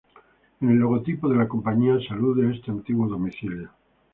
[0.61, 3.69] En el logotipo de la compañía se alude a este antiguo domicilio.